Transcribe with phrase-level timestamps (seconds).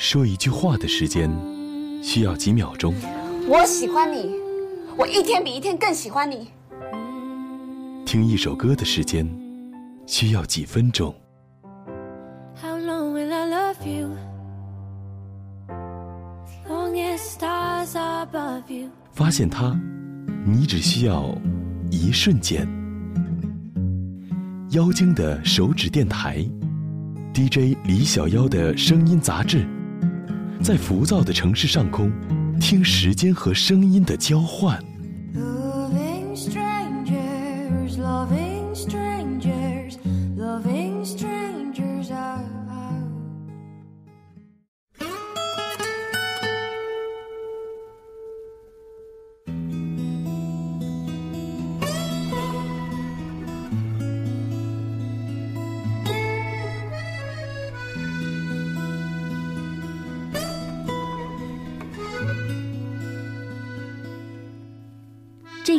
[0.00, 1.30] 说一句话的时间
[2.02, 2.94] 需要几秒钟，
[3.46, 4.34] 我喜欢你，
[4.96, 6.48] 我一天比一天更喜欢你。
[8.06, 9.28] 听一首歌的时间
[10.06, 11.14] 需要几分钟
[12.62, 14.16] ，How long will I love you?
[16.66, 18.88] Long as stars above you.
[19.12, 19.78] 发现它，
[20.46, 21.36] 你只需要
[21.90, 22.66] 一瞬间。
[24.70, 26.42] 妖精的手指电台
[27.34, 29.66] ，DJ 李小妖的声音杂志，
[30.62, 32.12] 在浮躁的城市上空，
[32.60, 34.78] 听时间和声音的交换。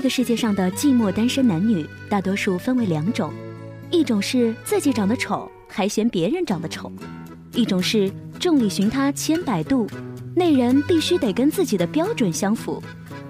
[0.02, 3.32] 这个世界上的寂寞单身男女，大多数分为两种：
[3.92, 6.92] 一种是自己长得丑，还嫌别人长得丑；
[7.54, 9.88] 一种是众里寻他千百度，
[10.36, 12.82] 那人必须得跟自己的标准相符。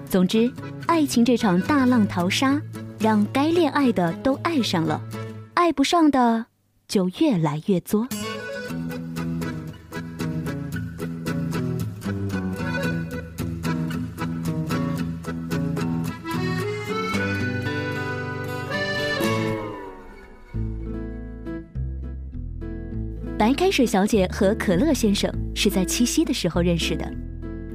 [0.08, 0.50] 总之，
[0.86, 2.58] 爱情这场大浪淘沙，
[2.98, 4.98] 让该恋爱的都爱上了，
[5.52, 6.46] 爱不上的
[6.88, 8.08] 就越来越作。
[23.42, 27.04] 白开水小姐和可乐先生是在七夕的时候认识的，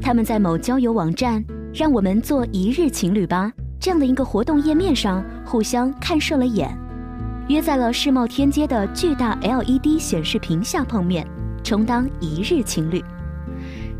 [0.02, 1.44] 他们在某交友网站
[1.76, 6.74] “让我们做一日情侣吧”这样的一个活动页面上互相看顺了眼，
[7.50, 11.28] 约在了世贸天阶的巨大 LED 显示屏下碰面，
[11.66, 13.04] 充当一日情侣。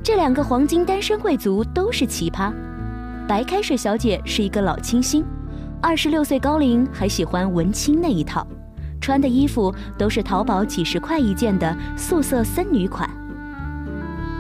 [0.02, 2.50] 这两个黄金单身贵族都是奇葩，
[3.28, 5.22] 白开水小姐是一个老清新，
[5.82, 8.48] 二十六岁高龄还喜欢文青那一套。
[9.08, 13.10] 穿的衣服都是淘宝几十块一件的素色森女款，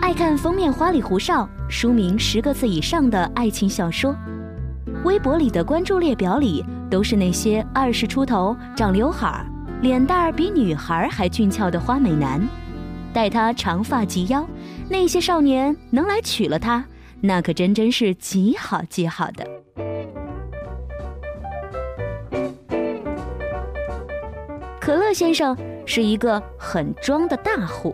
[0.02, 4.14] 爱看封面花里胡哨、书名十个字以上的爱情小说，
[5.06, 9.46] 微博里的关注列表里都是那些二十出头、长刘海儿、
[9.82, 12.46] 脸蛋儿比女孩还俊俏的花美男，
[13.14, 14.46] 待他长发及腰，
[14.90, 16.84] 那些少年能来娶了她，
[17.22, 19.48] 那可真真是极好极好的。
[24.88, 25.54] 可乐先生
[25.86, 27.94] 是一个很装的大户，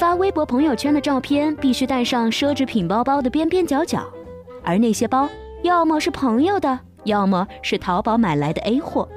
[0.00, 4.04] 发微博朋友圈的照片必须带上奢侈品包包的边边角角，
[4.64, 5.28] 而那些包
[5.62, 9.08] 要么是朋友的，要么是淘宝买来的 A 货。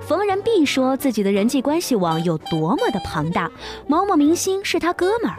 [0.00, 3.50] 逢人必说自己的人际关系网有多么的庞大，
[3.88, 5.36] 某某明星是他哥们儿。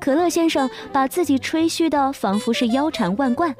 [0.00, 3.54] 可乐先生把自己吹嘘的仿佛是腰缠万贯，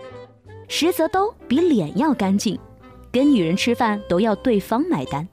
[0.66, 2.58] 实则都比脸要干净。
[3.14, 5.26] 跟女人吃饭都要对方买单。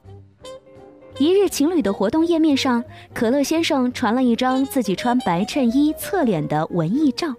[1.18, 2.82] 一日情侣的活动页面上，
[3.12, 7.34] 可乐先生传了一张自己穿白衬衣侧脸的文艺照，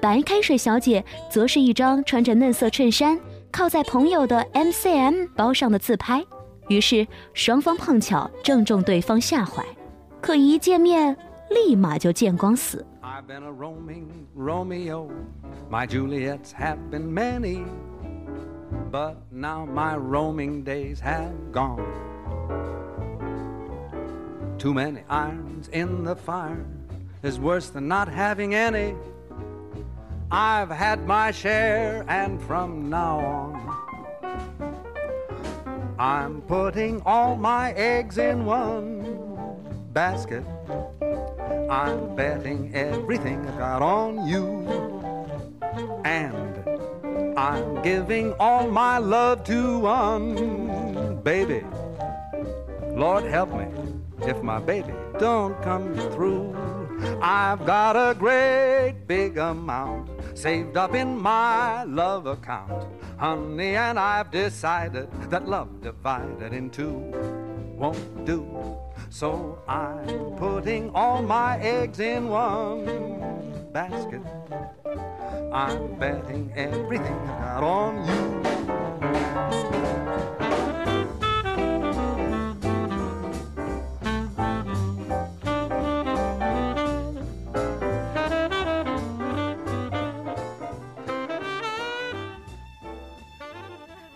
[0.00, 3.20] 白开水小姐则是一张穿着嫩色衬衫
[3.52, 6.24] 靠在朋友的 MCM 包上的自拍。
[6.68, 9.62] 于是双方碰巧正中对方下怀，
[10.22, 11.14] 可一见面
[11.50, 12.84] 立马就见光死。
[13.02, 15.10] I've been a roaming Romeo.
[15.70, 17.64] My Juliets have been many.
[18.94, 21.84] But now my roaming days have gone.
[24.56, 26.64] Too many irons in the fire
[27.24, 28.94] is worse than not having any.
[30.30, 33.54] I've had my share, and from now on,
[35.98, 39.02] I'm putting all my eggs in one
[39.92, 40.44] basket.
[41.68, 44.62] I'm betting everything I got on you.
[46.04, 46.43] And
[47.36, 51.64] I'm giving all my love to one baby.
[52.92, 53.66] Lord help me
[54.22, 56.54] if my baby don't come through.
[57.20, 62.86] I've got a great big amount saved up in my love account.
[63.18, 67.12] Honey, and I've decided that love divided in two
[67.76, 68.46] won't do.
[69.10, 74.22] So I'm putting all my eggs in one basket.
[75.54, 78.14] I'm betting everything I got on you.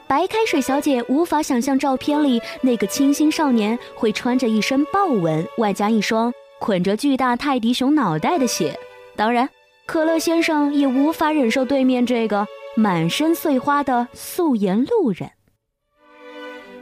[0.08, 8.76] 白开水小姐无法想象照片里那个清新少年会穿着一身豹纹，外加一双捆着巨大泰迪熊脑袋的血。
[9.14, 9.48] 当然，
[9.88, 12.46] 可乐先生也无法忍受对面这个
[12.76, 15.30] 满身碎花的素颜路人。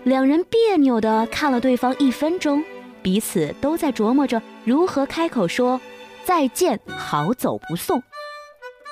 [0.03, 2.64] 两人别扭地看了对方一分钟，
[3.03, 5.81] 彼此都在琢磨着如何开口说
[6.25, 8.03] 再见，好走不送。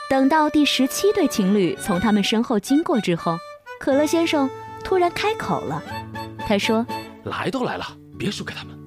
[0.08, 3.36] 等到第十七对情侣从他们身后经过之后，
[3.80, 4.48] 可乐先生
[4.84, 5.82] 突然开口了，
[6.46, 6.86] 他说
[7.26, 7.84] ：“来都来了，
[8.16, 8.78] 别输给他们。”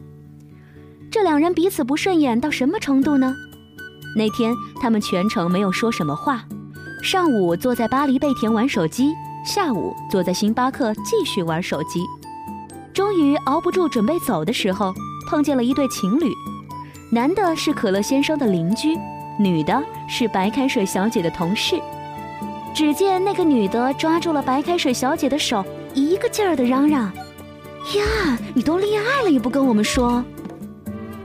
[1.12, 3.36] 这两人彼此不顺眼到什么程度呢？
[4.16, 6.44] 那天他们全程没有说什么话，
[7.04, 9.14] 上午坐在巴黎贝甜玩手机，
[9.46, 12.04] 下午坐在星巴克继续玩手机。
[12.94, 14.94] 终于熬不住，准备走的时候，
[15.30, 16.32] 碰见了一对情侣，
[17.12, 18.98] 男的是可乐先生的邻居，
[19.40, 21.80] 女的是白开水小姐的同事。
[22.74, 25.64] 只见那个女的抓住了白开水小姐的手，
[25.94, 27.12] 一个劲儿的嚷嚷
[27.96, 30.24] ：“呀，你都恋爱了也不跟我们说！”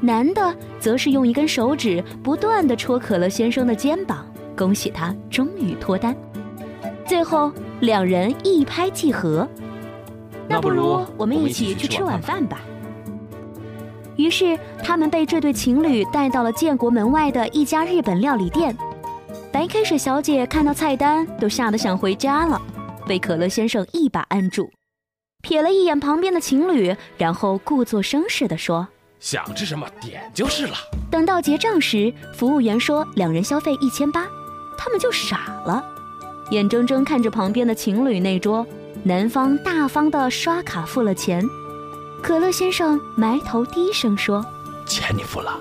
[0.00, 4.26] 男的则是用一根手指不断地戳可乐先生的肩膀，
[4.56, 6.12] 恭喜他终于脱单。
[7.06, 9.49] 最后两人一拍即合。
[10.49, 12.61] 那不如我们一起去吃晚饭吧。
[14.17, 18.76] 于是他们被这对情侣带到了建国门外的一家日本料理店。
[19.52, 22.61] 白开水小姐看到菜单都吓得想回家了，
[23.06, 24.69] 被可乐先生一把按住，
[25.46, 28.88] 瞥了一眼旁边的情侣，然后故作声势地说
[29.23, 30.75] ：“想吃什么点就是了。”
[31.11, 34.27] 等到结账时，服务员说两人消费一千八，
[34.77, 35.83] 他们就傻了，
[36.51, 38.67] 眼睁睁看着旁边的情侣那桌。
[39.05, 41.45] 男方大方的刷卡付了钱，
[42.23, 44.45] 可乐先生埋头低声说
[44.87, 45.59] ：“钱你付了，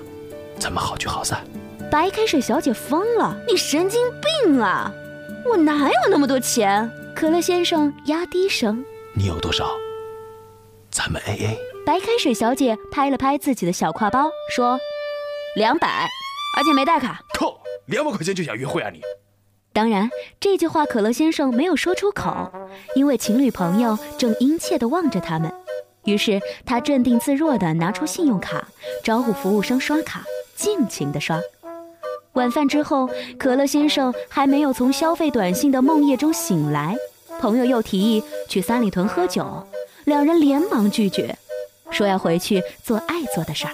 [0.60, 1.44] 咱们好聚好散。”
[1.90, 4.00] 白开水小姐疯了：“你神经
[4.44, 4.92] 病啊！
[5.44, 9.72] 我哪有那么多钱？”可乐先生压低声：“你有多少？
[10.90, 14.78] 咱们 A A。”白开水小姐拍了拍自己的小挎包，说
[15.56, 16.08] ：“两百，
[16.56, 19.00] 而且没带卡。”靠，两百块钱就想约会啊你？
[19.72, 20.08] 当然，
[20.38, 22.52] 这句话可乐先生没有说出口，
[22.94, 25.52] 因为情侣朋友正殷切地望着他们。
[26.04, 28.68] 于是他镇定自若地拿出信用卡，
[29.02, 30.22] 招呼服务生刷卡，
[30.54, 31.40] 尽情地刷。
[32.34, 36.96] 晚饭之后，可乐先生还没有从消费短信的梦魇中醒来，
[37.40, 39.66] 朋友又提议去三里屯喝酒，
[40.04, 41.36] 两人连忙拒绝，
[41.92, 43.72] 说要回去做爱做的事儿。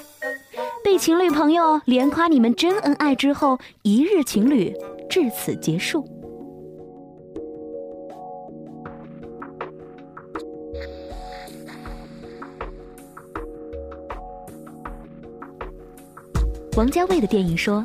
[0.85, 4.75] 被情侣朋友连夸你们真恩爱之后，一日情侣。
[5.11, 6.06] 至此结束。
[16.76, 17.82] 王家卫的电影说：“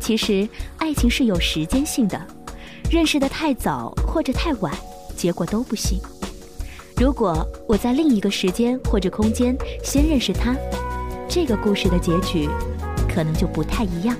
[0.00, 0.48] 其实
[0.78, 2.24] 爱情是有时间性的，
[2.88, 4.72] 认识的太早或者太晚，
[5.16, 5.98] 结果都不行。
[7.00, 7.34] 如果
[7.66, 10.54] 我在另一个时间或者空间先认识他，
[11.26, 12.46] 这个故事的结局
[13.08, 14.14] 可能就不太一样。”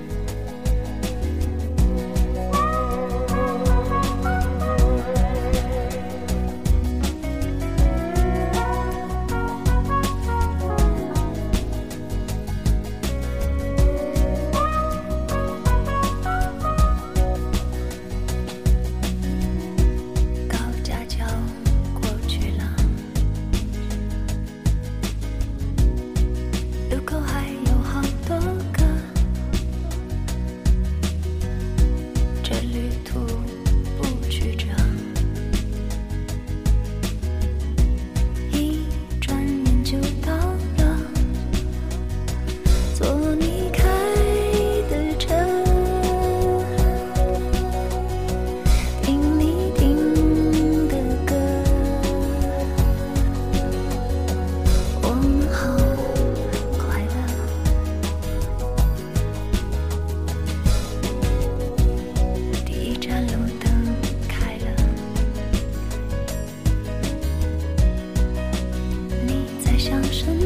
[69.81, 70.40] 想什么？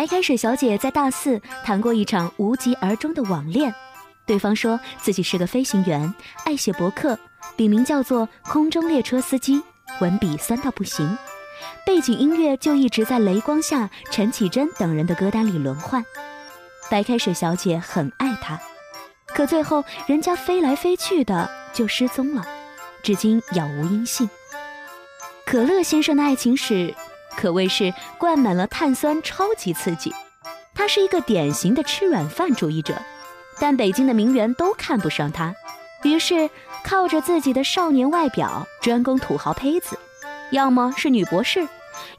[0.00, 3.74] 白开水小姐在大四谈过一场无疾而终的网恋，
[4.24, 6.14] 对方说自己是个飞行员，
[6.46, 7.18] 爱写博客，
[7.54, 9.62] 笔名叫做“空中列车司机”，
[10.00, 11.18] 文笔酸到不行，
[11.84, 16.02] 背景音乐就一直在雷光下、陈绮贞等人的歌单里轮换。
[16.90, 18.58] 白开水小姐很爱他，
[19.26, 22.42] 可最后人家飞来飞去的就失踪了，
[23.02, 24.30] 至今杳无音信。
[25.44, 26.94] 可乐先生的爱情史。
[27.40, 30.12] 可谓是灌满了碳酸，超级刺激。
[30.74, 33.00] 他是一个典型的吃软饭主义者，
[33.58, 35.54] 但北京的名媛都看不上他，
[36.02, 36.50] 于是
[36.84, 39.98] 靠着自己的少年外表专攻土豪胚子，
[40.50, 41.66] 要么是女博士，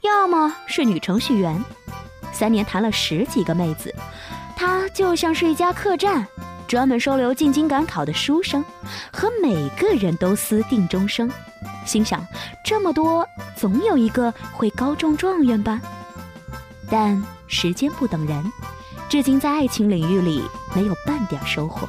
[0.02, 1.64] 要么是女程序员。
[2.32, 3.94] 三年谈了十几个妹子，
[4.56, 6.26] 他就像是一家客栈，
[6.66, 8.64] 专门收留进京赶考的书生，
[9.12, 11.30] 和每个人都私定终生。
[11.84, 12.24] 心想，
[12.64, 15.80] 这么多，总有一个会高中状元吧。
[16.90, 18.52] 但时间不等人，
[19.08, 20.42] 至今在爱情领域里
[20.74, 21.88] 没有半点收获。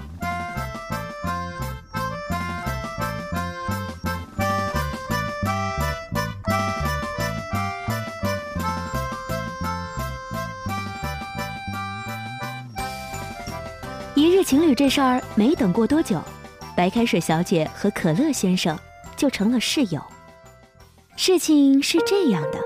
[14.16, 16.22] 一日情侣这事儿没等过多久，
[16.76, 18.78] 白开水小姐和可乐先生。
[19.24, 20.02] 就成了室友。
[21.16, 22.60] 事情是这样的：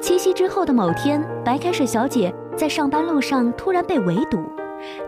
[0.00, 4.38] 七夕之后的某天，白开水小姐在上班路上突然被围堵，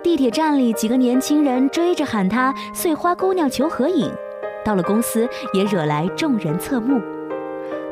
[0.03, 4.13] 地铁站里几个年轻人追着喊她“碎花姑娘”求合影，
[4.63, 7.01] 到了公司也惹来众人侧目。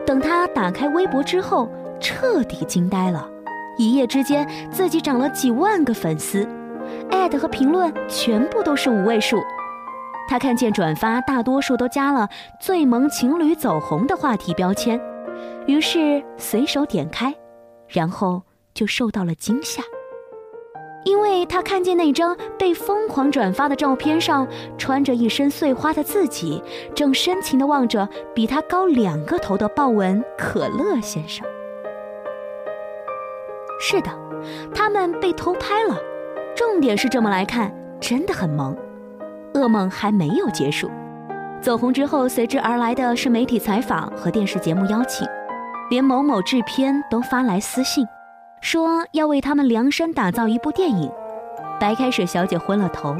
[0.05, 3.27] 等她打开微博之后，彻底惊呆了，
[3.79, 6.47] 一夜之间自己涨了几万个粉丝，
[7.11, 9.39] 艾特和评论全部都是五位数。
[10.31, 12.29] 他看见转发大多数都加了
[12.63, 15.01] “最萌情侣走红”的话题标签，
[15.67, 17.35] 于是随手点开，
[17.89, 18.41] 然后
[18.73, 19.83] 就受到了惊吓，
[21.05, 24.47] 因为他看见那张被疯狂转发的照片上，
[24.79, 26.63] 穿着一身碎花的自己，
[26.95, 31.45] 正深情地望着比他高两个头的豹纹可乐先生。
[33.81, 34.11] 是的，
[34.73, 35.97] 他们被偷拍了，
[36.55, 38.77] 重点是这么来看，真的很萌。
[39.55, 40.91] 噩梦还没有结束，
[41.61, 45.27] 走红之后随之而来的是媒体采访和电视节目邀请，
[45.91, 48.07] 连某某制片都发来私信，
[48.61, 51.11] 说要为他们量身打造一部电影。
[51.81, 53.17] 白开水小姐昏了头，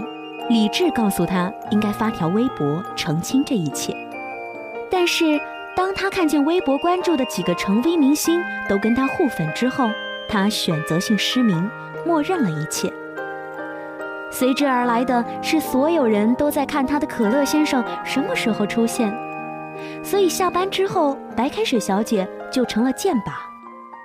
[0.49, 3.97] 理智告诉她应该发条微博澄清这一切。
[4.91, 5.41] 但是
[5.75, 9.89] 当她看见微博关注的几个成 V 明星都跟她互粉之后，
[10.29, 11.71] 她选择性失明，
[12.07, 12.93] 默认了一切。
[14.31, 19.13] 随之而来的是，所有人都在看他的可乐先生什么时候出现。
[20.03, 23.33] 所以下班之后，白开水小姐就成了箭靶，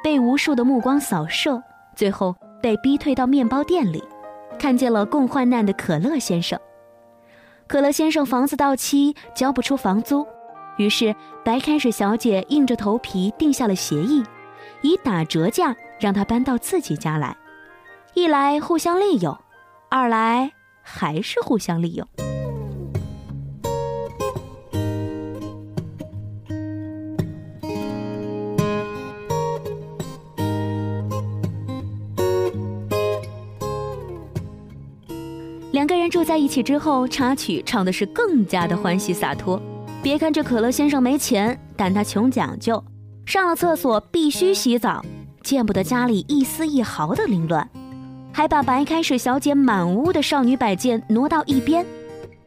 [0.03, 1.61] 被无数的目光扫射，
[1.95, 4.03] 最后被逼退到面包店里，
[4.57, 6.59] 看见了共患难的可乐先生。
[7.67, 10.25] 可乐先生房子到期，交不出房租，
[10.77, 14.23] 于是白开水小姐硬着头皮定下了协议，
[14.81, 17.35] 以打折价让他搬到自己家来，
[18.13, 19.37] 一来互相利用。
[19.89, 20.51] 二来
[20.81, 22.07] 还是互相利用。
[35.71, 39.61] 两个人住在一起之后，插曲唱的是更加的欢喜洒脱。
[40.01, 42.81] 别看这可乐先生没钱，但他穷讲究，
[43.25, 45.03] 上了厕所必须洗澡，
[45.43, 47.69] 见不得家里一丝一毫的凌乱。
[48.35, 51.85] 还把白开水小姐满屋的少女摆件挪到一边，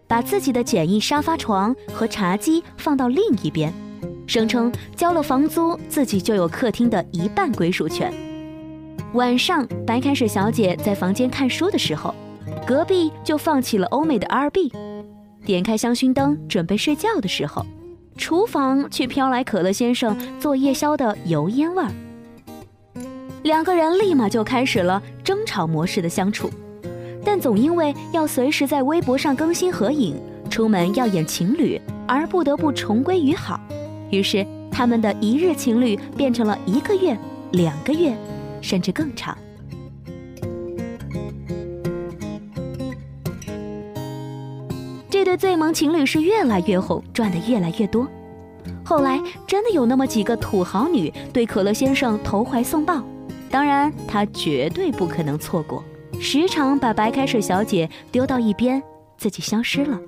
[0.07, 3.73] 把自己的简易沙发床和茶几放到另一边，
[4.26, 8.12] 声称交了房租，自己就有客厅的一半归属权。
[9.14, 12.14] 晚上，白开水小姐在房间看书的时候，
[12.66, 14.71] 隔壁就放起了欧美的 R&B。
[15.47, 17.64] 点开香薰灯准备睡觉的时候，
[18.18, 21.90] 厨房却飘来可乐先生做夜宵的油烟味儿。
[23.42, 26.50] 两个人立马就开始了争吵模式的相处，
[27.25, 30.16] 但总因为要随时在微博上更新合影，
[30.50, 33.59] 出门要演情侣，而不得不重归于好。
[34.11, 37.16] 于是，他们的一日情侣变成了一个月、
[37.52, 38.14] 两个月，
[38.61, 39.37] 甚至更长。
[45.11, 48.07] 这对最萌情侣是越来越红，赚的越来越多。
[48.85, 53.02] 后来，真的有那么几个土豪女对可乐先生投怀送抱。
[53.50, 55.82] 当然，他绝对不可能错过，
[56.21, 58.82] 时常把白开水小姐丢到一边，
[59.17, 59.99] 自己消失了。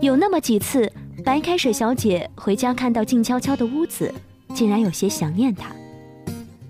[0.00, 0.90] 有那么几次，
[1.24, 4.12] 白开水小姐回家看到静悄悄的屋子，
[4.54, 5.70] 竟然有些想念他，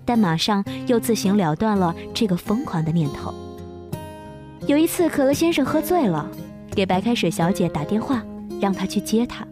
[0.05, 3.33] 但马上又自行了断了这个疯狂的念头。
[4.67, 6.29] 有一次，可乐先生喝醉了，
[6.71, 8.23] 给白开水小姐打电话，
[8.61, 9.45] 让她去接他。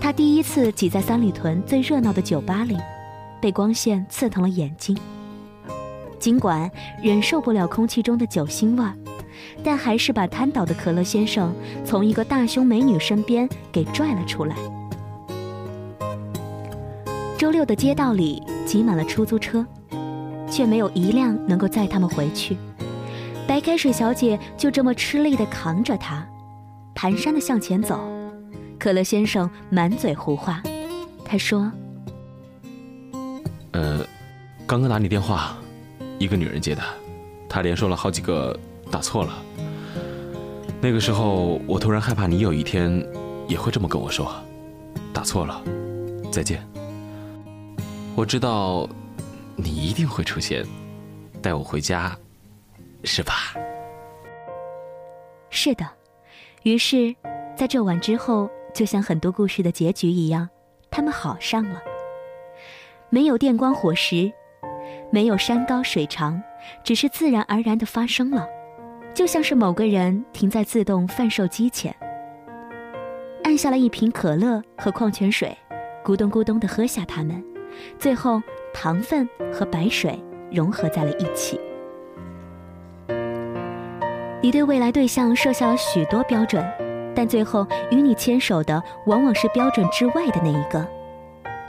[0.00, 2.76] 他第一次挤在三里屯最热闹的酒吧里，
[3.42, 4.96] 被光线刺疼了眼睛。
[6.18, 6.70] 尽管
[7.02, 8.94] 忍受不了空气中的酒腥味儿，
[9.64, 11.52] 但还是把瘫倒的可乐先生
[11.84, 14.54] 从一个大胸美女身边给拽了出来。
[17.36, 19.66] 周六的街道里挤满了出租车，
[20.48, 22.56] 却没有一辆能够载他们回去。
[23.48, 26.24] 白开水小姐就这么吃力地扛着他，
[26.94, 28.00] 蹒跚地向前走。
[28.78, 30.62] 可乐先生满嘴胡话，
[31.24, 31.70] 他说
[33.72, 34.06] 呃，
[34.66, 35.56] 刚刚打你电话，
[36.18, 36.82] 一个女人接的，
[37.48, 38.58] 她连说了好几个
[38.90, 39.42] 打错了。
[40.80, 43.06] 那个时候，我突然害怕你有一天
[43.48, 44.34] 也会这么跟我说，
[45.12, 45.62] 打错了，
[46.30, 46.66] 再见。
[48.14, 48.88] 我知道
[49.56, 50.66] 你一定会出现，
[51.40, 52.16] 带我回家，
[53.04, 53.54] 是吧？
[55.48, 55.88] 是的。
[56.64, 57.14] 于是，
[57.56, 60.48] 在这晚之后，就像很多故事的结局一样，
[60.90, 61.80] 他们好上了。
[63.12, 64.32] 没有电光火石，
[65.10, 66.42] 没有山高水长，
[66.82, 68.48] 只是自然而然的发生了，
[69.12, 71.94] 就像是某个人停在自动贩售机前，
[73.44, 75.54] 按下了一瓶可乐和矿泉水，
[76.02, 77.44] 咕咚咕咚的喝下它们。
[77.98, 78.40] 最后，
[78.72, 80.18] 糖分和白水
[80.50, 81.60] 融合在了一起。
[84.40, 86.66] 你对未来对象设下了许多标准，
[87.14, 90.88] 但最后与你牵手的往往是标准之外的那一个。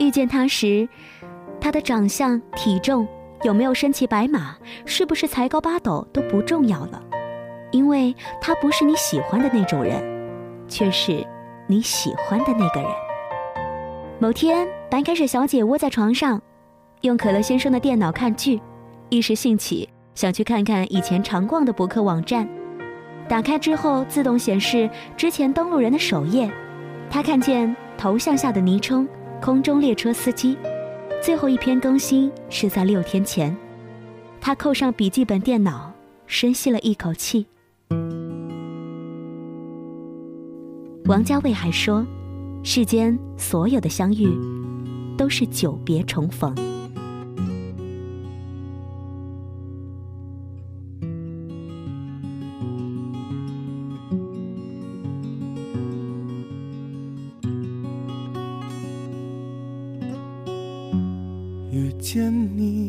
[0.00, 0.88] 遇见他时，
[1.64, 3.08] 他的长相、体重、
[3.42, 7.02] 有没有身骑白马、是不是才高八斗都不重要了，
[7.70, 9.98] 因为他不是你喜欢的那种人，
[10.68, 11.26] 却是
[11.66, 12.90] 你喜欢的那个人。
[14.18, 16.38] 某天，白开水小姐窝在床上，
[17.00, 18.60] 用可乐先生的电脑看剧，
[19.08, 22.46] 一时兴起想去看看以前常逛的博客网站。
[23.26, 26.46] 打开之后，自动显示之前登录人的首页。
[27.08, 29.08] 他看见头像下的昵称
[29.40, 30.58] “空中列车司机”，
[31.24, 33.56] 最后一篇更新是在六天前。
[34.42, 35.90] 他扣上笔记本电脑，
[36.26, 37.46] 深吸了一口气。
[41.06, 42.06] 王家卫还说。
[42.62, 44.26] 世间所有的相遇，
[45.16, 46.54] 都是久别重逢。
[62.14, 62.83] 见你。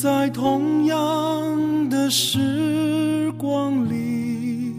[0.00, 4.72] 在同样的时光里。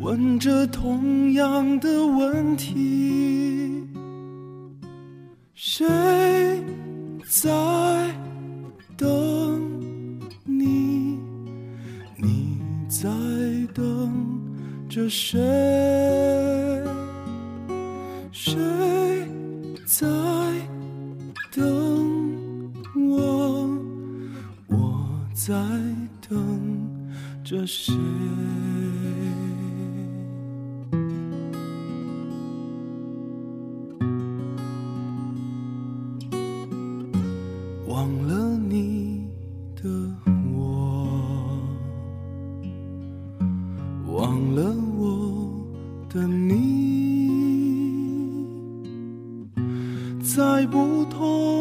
[0.00, 3.84] 问着同样的问题，
[5.52, 5.86] 谁
[7.28, 7.50] 在
[8.96, 9.60] 等
[10.46, 11.18] 你？
[12.16, 13.10] 你在
[13.74, 14.10] 等
[14.88, 15.38] 着谁？
[37.92, 39.28] 忘了你
[39.76, 39.82] 的
[40.56, 41.60] 我，
[44.10, 45.62] 忘了我
[46.08, 47.28] 的你，
[50.22, 51.51] 在不同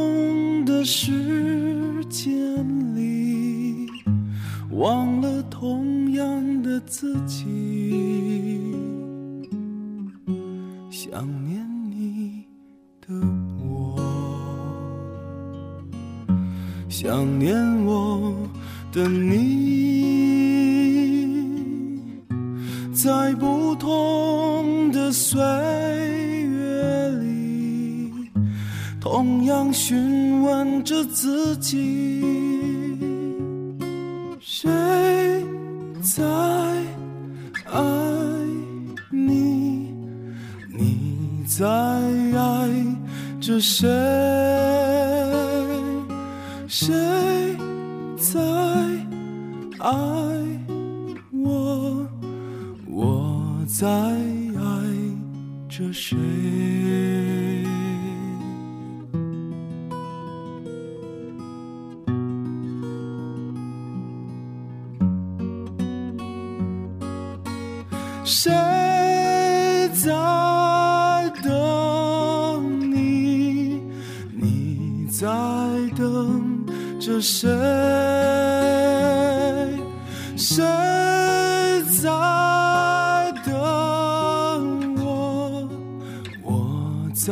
[34.40, 34.70] 谁
[36.02, 36.24] 在
[37.66, 37.82] 爱
[39.10, 39.94] 你？
[40.74, 42.70] 你在爱
[43.40, 43.88] 着谁？
[46.68, 46.94] 谁
[48.18, 48.40] 在
[49.80, 49.90] 爱
[51.32, 52.08] 我？
[52.88, 53.88] 我在
[80.36, 80.64] 谁？
[80.72, 82.10] 谁在
[83.46, 83.52] 等
[85.04, 85.70] 我？
[86.44, 87.32] 我在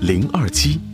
[0.00, 0.89] 零二七。